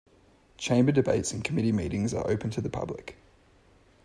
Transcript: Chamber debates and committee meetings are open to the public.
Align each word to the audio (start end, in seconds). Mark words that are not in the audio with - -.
Chamber 0.57 0.91
debates 0.91 1.31
and 1.31 1.43
committee 1.43 1.71
meetings 1.71 2.11
are 2.11 2.27
open 2.27 2.49
to 2.49 2.59
the 2.61 2.71
public. 2.71 3.17